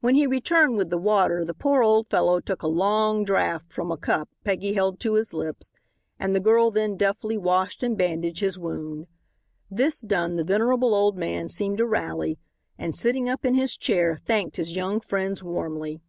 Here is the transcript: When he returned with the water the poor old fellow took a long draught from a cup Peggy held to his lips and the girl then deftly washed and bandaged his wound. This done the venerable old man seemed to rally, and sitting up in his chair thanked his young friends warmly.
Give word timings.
When 0.00 0.16
he 0.16 0.26
returned 0.26 0.76
with 0.76 0.90
the 0.90 0.98
water 0.98 1.44
the 1.44 1.54
poor 1.54 1.80
old 1.80 2.08
fellow 2.10 2.40
took 2.40 2.64
a 2.64 2.66
long 2.66 3.22
draught 3.22 3.72
from 3.72 3.92
a 3.92 3.96
cup 3.96 4.28
Peggy 4.42 4.72
held 4.72 4.98
to 4.98 5.14
his 5.14 5.32
lips 5.32 5.70
and 6.18 6.34
the 6.34 6.40
girl 6.40 6.72
then 6.72 6.96
deftly 6.96 7.38
washed 7.38 7.84
and 7.84 7.96
bandaged 7.96 8.40
his 8.40 8.58
wound. 8.58 9.06
This 9.70 10.00
done 10.00 10.34
the 10.34 10.42
venerable 10.42 10.92
old 10.92 11.16
man 11.16 11.46
seemed 11.46 11.78
to 11.78 11.86
rally, 11.86 12.36
and 12.78 12.96
sitting 12.96 13.28
up 13.28 13.44
in 13.44 13.54
his 13.54 13.76
chair 13.76 14.18
thanked 14.24 14.56
his 14.56 14.74
young 14.74 14.98
friends 14.98 15.40
warmly. 15.40 16.00